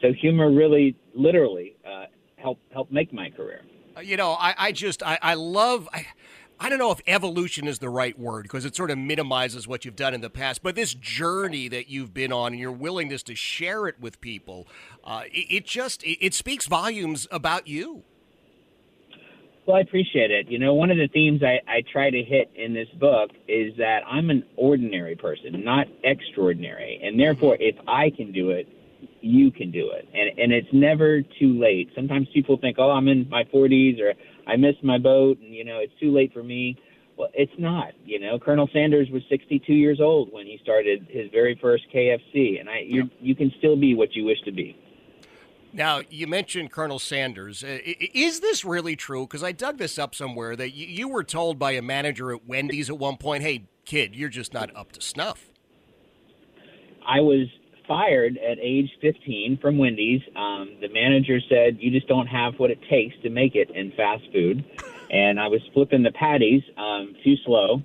So 0.00 0.12
humor 0.12 0.50
really, 0.50 0.96
literally, 1.14 1.76
uh, 1.86 2.06
helped 2.36 2.62
helped 2.72 2.92
make 2.92 3.12
my 3.12 3.30
career. 3.30 3.62
You 4.02 4.16
know, 4.16 4.32
I, 4.32 4.54
I 4.56 4.72
just 4.72 5.02
I, 5.02 5.18
I 5.22 5.34
love. 5.34 5.88
I, 5.92 6.06
I 6.58 6.70
don't 6.70 6.78
know 6.78 6.90
if 6.90 7.00
evolution 7.06 7.68
is 7.68 7.80
the 7.80 7.90
right 7.90 8.18
word 8.18 8.44
because 8.44 8.64
it 8.64 8.74
sort 8.74 8.90
of 8.90 8.96
minimizes 8.96 9.68
what 9.68 9.84
you've 9.84 9.96
done 9.96 10.14
in 10.14 10.22
the 10.22 10.30
past, 10.30 10.62
but 10.62 10.74
this 10.74 10.94
journey 10.94 11.68
that 11.68 11.90
you've 11.90 12.14
been 12.14 12.32
on 12.32 12.52
and 12.52 12.60
your 12.60 12.72
willingness 12.72 13.22
to 13.24 13.34
share 13.34 13.86
it 13.88 14.00
with 14.00 14.20
people, 14.20 14.66
uh, 15.04 15.24
it, 15.26 15.46
it, 15.56 15.66
just 15.66 16.02
it, 16.02 16.24
it 16.24 16.34
speaks 16.34 16.66
volumes 16.66 17.28
about 17.30 17.68
you. 17.68 18.04
Well, 19.66 19.76
I 19.76 19.80
appreciate 19.80 20.30
it. 20.30 20.48
You 20.48 20.58
know, 20.58 20.74
one 20.74 20.90
of 20.90 20.96
the 20.96 21.08
themes 21.08 21.42
I, 21.42 21.60
I 21.68 21.82
try 21.92 22.08
to 22.08 22.22
hit 22.22 22.50
in 22.54 22.72
this 22.72 22.88
book 23.00 23.32
is 23.48 23.76
that 23.76 24.00
I'm 24.06 24.30
an 24.30 24.44
ordinary 24.56 25.16
person, 25.16 25.62
not 25.64 25.88
extraordinary. 26.04 27.00
And 27.02 27.18
therefore, 27.18 27.56
if 27.58 27.74
I 27.88 28.10
can 28.10 28.32
do 28.32 28.50
it, 28.50 28.68
you 29.20 29.50
can 29.50 29.72
do 29.72 29.90
it. 29.90 30.08
And, 30.14 30.38
and 30.38 30.52
it's 30.52 30.68
never 30.72 31.20
too 31.20 31.58
late. 31.58 31.90
Sometimes 31.96 32.28
people 32.32 32.56
think, 32.56 32.78
oh, 32.78 32.90
I'm 32.90 33.08
in 33.08 33.28
my 33.28 33.42
40s 33.44 34.00
or 34.00 34.14
I 34.46 34.56
missed 34.56 34.82
my 34.82 34.98
boat 34.98 35.38
and, 35.38 35.52
you 35.54 35.64
know, 35.64 35.78
it's 35.78 35.92
too 36.00 36.14
late 36.14 36.32
for 36.32 36.42
me. 36.42 36.76
Well, 37.16 37.30
it's 37.34 37.52
not. 37.58 37.92
You 38.04 38.20
know, 38.20 38.38
Colonel 38.38 38.68
Sanders 38.72 39.08
was 39.10 39.22
62 39.30 39.72
years 39.72 40.00
old 40.00 40.32
when 40.32 40.46
he 40.46 40.58
started 40.62 41.06
his 41.08 41.30
very 41.30 41.58
first 41.60 41.84
KFC, 41.92 42.60
and 42.60 42.68
I 42.68 42.80
you 42.80 43.08
you 43.20 43.34
can 43.34 43.50
still 43.58 43.74
be 43.74 43.94
what 43.94 44.14
you 44.14 44.26
wish 44.26 44.40
to 44.44 44.52
be. 44.52 44.76
Now, 45.72 46.02
you 46.10 46.26
mentioned 46.26 46.72
Colonel 46.72 46.98
Sanders. 46.98 47.64
Is 47.66 48.40
this 48.40 48.64
really 48.64 48.96
true? 48.96 49.22
Because 49.26 49.42
I 49.42 49.52
dug 49.52 49.78
this 49.78 49.98
up 49.98 50.14
somewhere 50.14 50.56
that 50.56 50.70
you 50.70 51.08
were 51.08 51.24
told 51.24 51.58
by 51.58 51.72
a 51.72 51.82
manager 51.82 52.32
at 52.34 52.46
Wendy's 52.46 52.88
at 52.88 52.98
one 52.98 53.16
point, 53.16 53.42
hey, 53.42 53.64
kid, 53.84 54.14
you're 54.14 54.30
just 54.30 54.54
not 54.54 54.74
up 54.74 54.92
to 54.92 55.02
snuff. 55.02 55.50
I 57.06 57.20
was 57.20 57.48
fired 57.86 58.38
at 58.38 58.58
age 58.60 58.90
15 59.00 59.58
from 59.60 59.78
Wendy's. 59.78 60.22
Um, 60.34 60.76
the 60.80 60.88
manager 60.88 61.38
said, 61.48 61.78
You 61.80 61.90
just 61.90 62.08
don't 62.08 62.26
have 62.26 62.54
what 62.58 62.70
it 62.70 62.78
takes 62.90 63.14
to 63.22 63.30
make 63.30 63.54
it 63.54 63.70
in 63.70 63.92
fast 63.92 64.24
food. 64.32 64.64
And 65.10 65.38
I 65.38 65.48
was 65.48 65.60
flipping 65.72 66.02
the 66.02 66.12
patties 66.12 66.62
um, 66.76 67.14
too 67.24 67.34
slow. 67.44 67.82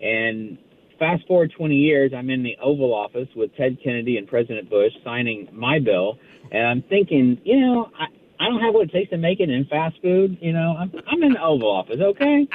And 0.00 0.58
fast 0.98 1.26
forward 1.26 1.52
20 1.56 1.74
years, 1.74 2.12
I'm 2.16 2.30
in 2.30 2.42
the 2.42 2.56
Oval 2.62 2.94
Office 2.94 3.28
with 3.36 3.54
Ted 3.56 3.78
Kennedy 3.82 4.16
and 4.16 4.26
President 4.26 4.70
Bush 4.70 4.92
signing 5.04 5.48
my 5.52 5.78
bill. 5.78 6.18
And 6.50 6.66
I'm 6.66 6.82
thinking, 6.82 7.40
you 7.44 7.60
know, 7.60 7.90
I, 7.98 8.06
I 8.42 8.48
don't 8.48 8.60
have 8.60 8.74
what 8.74 8.88
it 8.88 8.92
takes 8.92 9.10
to 9.10 9.18
make 9.18 9.40
it 9.40 9.50
in 9.50 9.64
fast 9.66 9.96
food. 10.02 10.38
You 10.40 10.52
know, 10.52 10.74
I'm, 10.78 10.92
I'm 11.06 11.22
in 11.22 11.34
the 11.34 11.42
Oval 11.42 11.70
Office, 11.70 12.00
okay? 12.00 12.48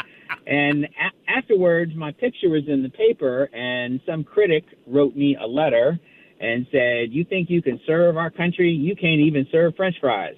And 0.45 0.85
a- 0.85 1.31
afterwards, 1.31 1.93
my 1.95 2.11
picture 2.11 2.49
was 2.49 2.63
in 2.67 2.83
the 2.83 2.89
paper, 2.89 3.49
and 3.53 4.01
some 4.05 4.23
critic 4.23 4.63
wrote 4.85 5.15
me 5.15 5.37
a 5.39 5.45
letter 5.45 5.99
and 6.39 6.67
said, 6.71 7.11
"You 7.11 7.23
think 7.23 7.49
you 7.49 7.61
can 7.61 7.79
serve 7.85 8.17
our 8.17 8.29
country? 8.29 8.71
You 8.71 8.95
can't 8.95 9.21
even 9.21 9.47
serve 9.51 9.75
French 9.75 9.95
fries." 9.99 10.35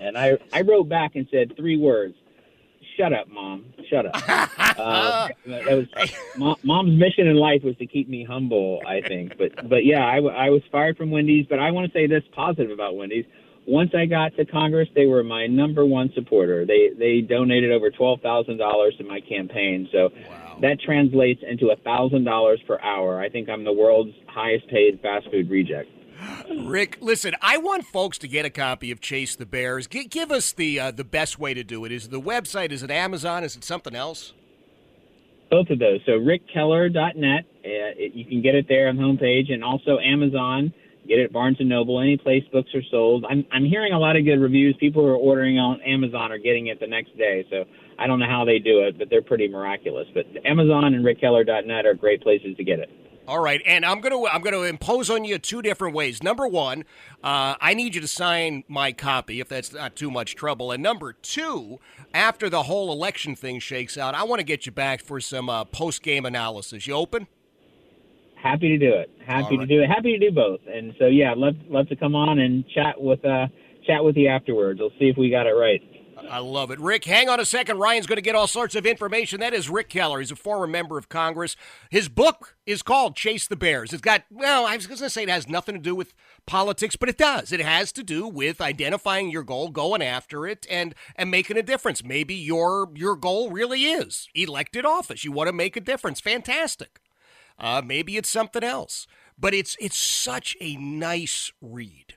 And 0.00 0.16
I 0.16 0.38
I 0.52 0.62
wrote 0.62 0.88
back 0.88 1.14
and 1.14 1.26
said 1.30 1.56
three 1.56 1.76
words: 1.76 2.14
"Shut 2.96 3.12
up, 3.12 3.28
mom. 3.28 3.66
Shut 3.88 4.06
up." 4.06 4.14
uh, 4.28 5.28
that 5.46 5.66
was 5.66 5.86
mom, 6.36 6.56
mom's 6.62 6.98
mission 6.98 7.26
in 7.26 7.36
life 7.36 7.62
was 7.62 7.76
to 7.76 7.86
keep 7.86 8.08
me 8.08 8.24
humble, 8.24 8.80
I 8.86 9.00
think. 9.00 9.36
But 9.38 9.68
but 9.68 9.84
yeah, 9.84 10.04
I, 10.04 10.16
I 10.18 10.50
was 10.50 10.62
fired 10.70 10.96
from 10.96 11.10
Wendy's. 11.10 11.46
But 11.48 11.58
I 11.58 11.70
want 11.70 11.90
to 11.90 11.92
say 11.92 12.06
this 12.06 12.24
positive 12.32 12.70
about 12.70 12.96
Wendy's. 12.96 13.26
Once 13.64 13.94
I 13.94 14.06
got 14.06 14.34
to 14.36 14.44
Congress, 14.44 14.88
they 14.96 15.06
were 15.06 15.22
my 15.22 15.46
number 15.46 15.86
one 15.86 16.12
supporter. 16.14 16.66
They 16.66 16.90
they 16.98 17.20
donated 17.20 17.70
over 17.70 17.90
twelve 17.90 18.20
thousand 18.20 18.56
dollars 18.56 18.96
to 18.98 19.04
my 19.04 19.20
campaign. 19.20 19.88
So. 19.92 20.10
Wow 20.28 20.41
that 20.62 20.80
translates 20.80 21.42
into 21.48 21.70
a 21.70 21.76
thousand 21.76 22.24
dollars 22.24 22.60
per 22.66 22.78
hour. 22.80 23.20
I 23.20 23.28
think 23.28 23.48
I'm 23.48 23.64
the 23.64 23.72
world's 23.72 24.14
highest 24.28 24.68
paid 24.68 25.00
fast 25.02 25.30
food 25.30 25.50
reject. 25.50 25.90
Rick, 26.64 26.98
listen, 27.00 27.34
I 27.42 27.58
want 27.58 27.84
folks 27.84 28.16
to 28.18 28.28
get 28.28 28.46
a 28.46 28.50
copy 28.50 28.92
of 28.92 29.00
Chase 29.00 29.34
the 29.34 29.44
Bears. 29.44 29.88
G- 29.88 30.04
give 30.04 30.30
us 30.30 30.52
the 30.52 30.78
uh, 30.78 30.90
the 30.92 31.04
best 31.04 31.38
way 31.38 31.52
to 31.52 31.64
do 31.64 31.84
it. 31.84 31.90
Is 31.90 32.08
the 32.08 32.20
website? 32.20 32.70
Is 32.70 32.82
it 32.84 32.90
Amazon? 32.92 33.42
Is 33.42 33.56
it 33.56 33.64
something 33.64 33.94
else? 33.94 34.32
Both 35.50 35.68
of 35.70 35.80
those. 35.80 36.00
So 36.06 36.12
rickkeller.net, 36.12 37.44
uh, 37.44 37.60
it, 37.64 38.14
you 38.14 38.24
can 38.24 38.40
get 38.40 38.54
it 38.54 38.66
there 38.68 38.88
on 38.88 38.96
the 38.96 39.02
homepage, 39.02 39.52
and 39.52 39.64
also 39.64 39.98
Amazon. 39.98 40.72
Get 41.08 41.18
it 41.18 41.24
at 41.24 41.32
Barnes 41.32 41.56
and 41.58 41.68
Noble, 41.68 42.00
any 42.00 42.16
place 42.16 42.44
books 42.52 42.70
are 42.76 42.82
sold. 42.88 43.24
I'm 43.28 43.44
I'm 43.50 43.64
hearing 43.64 43.92
a 43.92 43.98
lot 43.98 44.14
of 44.14 44.24
good 44.24 44.38
reviews. 44.38 44.76
People 44.78 45.02
who 45.02 45.08
are 45.08 45.16
ordering 45.16 45.58
on 45.58 45.80
Amazon 45.80 46.30
are 46.30 46.38
getting 46.38 46.68
it 46.68 46.78
the 46.78 46.86
next 46.86 47.18
day. 47.18 47.44
So 47.50 47.64
I 47.98 48.06
don't 48.06 48.18
know 48.18 48.28
how 48.28 48.44
they 48.44 48.58
do 48.58 48.80
it, 48.80 48.98
but 48.98 49.10
they're 49.10 49.22
pretty 49.22 49.48
miraculous. 49.48 50.06
But 50.14 50.26
Amazon 50.44 50.94
and 50.94 51.04
rickkeller.net 51.04 51.86
are 51.86 51.94
great 51.94 52.22
places 52.22 52.56
to 52.56 52.64
get 52.64 52.78
it. 52.78 52.90
All 53.28 53.38
right, 53.38 53.62
and 53.64 53.84
I'm 53.86 54.00
gonna 54.00 54.20
I'm 54.24 54.42
gonna 54.42 54.62
impose 54.62 55.08
on 55.08 55.24
you 55.24 55.38
two 55.38 55.62
different 55.62 55.94
ways. 55.94 56.24
Number 56.24 56.48
one, 56.48 56.80
uh, 57.22 57.54
I 57.60 57.72
need 57.72 57.94
you 57.94 58.00
to 58.00 58.08
sign 58.08 58.64
my 58.66 58.90
copy 58.90 59.38
if 59.38 59.48
that's 59.48 59.72
not 59.72 59.94
too 59.94 60.10
much 60.10 60.34
trouble. 60.34 60.72
And 60.72 60.82
number 60.82 61.12
two, 61.12 61.78
after 62.12 62.50
the 62.50 62.64
whole 62.64 62.90
election 62.90 63.36
thing 63.36 63.60
shakes 63.60 63.96
out, 63.96 64.16
I 64.16 64.24
want 64.24 64.40
to 64.40 64.44
get 64.44 64.66
you 64.66 64.72
back 64.72 65.00
for 65.00 65.20
some 65.20 65.48
uh, 65.48 65.64
post 65.64 66.02
game 66.02 66.26
analysis. 66.26 66.88
You 66.88 66.94
open? 66.94 67.28
Happy 68.34 68.76
to 68.76 68.78
do 68.78 68.92
it. 68.92 69.08
Happy 69.24 69.56
right. 69.56 69.60
to 69.60 69.66
do 69.66 69.82
it. 69.82 69.86
Happy 69.86 70.18
to 70.18 70.30
do 70.30 70.34
both. 70.34 70.60
And 70.66 70.92
so 70.98 71.06
yeah, 71.06 71.32
love 71.36 71.54
love 71.68 71.88
to 71.90 71.96
come 71.96 72.16
on 72.16 72.40
and 72.40 72.64
chat 72.74 73.00
with 73.00 73.24
uh, 73.24 73.46
chat 73.86 74.02
with 74.02 74.16
you 74.16 74.28
afterwards. 74.28 74.80
We'll 74.80 74.90
see 74.98 75.08
if 75.08 75.16
we 75.16 75.30
got 75.30 75.46
it 75.46 75.52
right. 75.52 75.80
I 76.30 76.38
love 76.38 76.70
it. 76.70 76.80
Rick, 76.80 77.04
hang 77.04 77.28
on 77.28 77.40
a 77.40 77.44
second. 77.44 77.78
Ryan's 77.78 78.06
going 78.06 78.16
to 78.16 78.22
get 78.22 78.34
all 78.34 78.46
sorts 78.46 78.74
of 78.74 78.86
information. 78.86 79.40
That 79.40 79.52
is 79.52 79.68
Rick 79.68 79.90
Keller. 79.90 80.18
He's 80.18 80.30
a 80.30 80.36
former 80.36 80.66
member 80.66 80.96
of 80.96 81.10
Congress. 81.10 81.56
His 81.90 82.08
book 82.08 82.56
is 82.64 82.82
called 82.82 83.16
Chase 83.16 83.46
the 83.46 83.56
Bears. 83.56 83.92
It's 83.92 84.00
got, 84.00 84.24
well, 84.30 84.64
I 84.64 84.76
was 84.76 84.86
going 84.86 84.98
to 84.98 85.10
say 85.10 85.24
it 85.24 85.28
has 85.28 85.48
nothing 85.48 85.74
to 85.74 85.80
do 85.80 85.94
with 85.94 86.14
politics, 86.46 86.96
but 86.96 87.10
it 87.10 87.18
does. 87.18 87.52
It 87.52 87.60
has 87.60 87.92
to 87.92 88.02
do 88.02 88.26
with 88.26 88.62
identifying 88.62 89.30
your 89.30 89.42
goal, 89.42 89.68
going 89.68 90.00
after 90.00 90.46
it, 90.46 90.66
and 90.70 90.94
and 91.16 91.30
making 91.30 91.58
a 91.58 91.62
difference. 91.62 92.02
Maybe 92.02 92.34
your 92.34 92.90
your 92.94 93.16
goal 93.16 93.50
really 93.50 93.84
is 93.84 94.28
elected 94.34 94.86
office. 94.86 95.24
You 95.24 95.32
want 95.32 95.48
to 95.48 95.52
make 95.52 95.76
a 95.76 95.80
difference. 95.80 96.20
Fantastic. 96.20 97.00
Uh, 97.58 97.82
maybe 97.84 98.16
it's 98.16 98.30
something 98.30 98.64
else. 98.64 99.06
But 99.38 99.54
it's 99.54 99.76
it's 99.80 99.96
such 99.96 100.56
a 100.60 100.76
nice 100.76 101.52
read. 101.60 102.16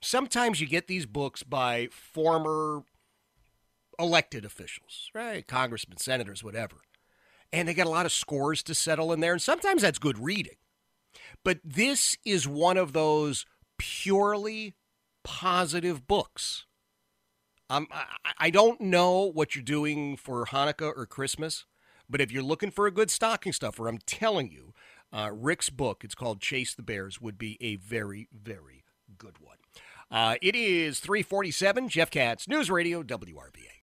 Sometimes 0.00 0.60
you 0.60 0.66
get 0.66 0.86
these 0.86 1.06
books 1.06 1.42
by 1.42 1.88
former 1.90 2.84
elected 3.98 4.44
officials, 4.44 5.10
right? 5.14 5.46
Congressmen, 5.46 5.98
senators, 5.98 6.42
whatever. 6.44 6.76
And 7.52 7.68
they 7.68 7.74
got 7.74 7.86
a 7.86 7.90
lot 7.90 8.06
of 8.06 8.12
scores 8.12 8.62
to 8.64 8.74
settle 8.74 9.12
in 9.12 9.20
there. 9.20 9.32
And 9.32 9.42
sometimes 9.42 9.82
that's 9.82 9.98
good 9.98 10.18
reading. 10.18 10.56
But 11.44 11.60
this 11.64 12.16
is 12.24 12.48
one 12.48 12.76
of 12.76 12.92
those 12.92 13.46
purely 13.78 14.74
positive 15.22 16.06
books. 16.06 16.66
Um, 17.70 17.86
I, 17.90 18.04
I 18.38 18.50
don't 18.50 18.80
know 18.80 19.22
what 19.22 19.54
you're 19.54 19.64
doing 19.64 20.16
for 20.16 20.46
Hanukkah 20.46 20.92
or 20.96 21.06
Christmas, 21.06 21.64
But 22.08 22.20
if 22.20 22.30
you're 22.30 22.42
looking 22.42 22.70
for 22.70 22.86
a 22.86 22.90
good 22.90 23.10
stocking 23.10 23.52
stuffer, 23.52 23.88
I'm 23.88 23.98
telling 23.98 24.50
you, 24.50 24.74
uh, 25.12 25.30
Rick's 25.32 25.70
book, 25.70 26.04
it's 26.04 26.14
called 26.14 26.40
Chase 26.40 26.74
the 26.74 26.82
Bears, 26.82 27.20
would 27.20 27.38
be 27.38 27.56
a 27.60 27.76
very, 27.76 28.28
very 28.32 28.84
good 29.16 29.38
one. 29.40 29.56
Uh, 30.10 30.36
it 30.42 30.54
is 30.54 31.00
347, 31.00 31.88
Jeff 31.88 32.10
Katz, 32.10 32.46
News 32.48 32.70
Radio, 32.70 33.02
WRVA. 33.02 33.83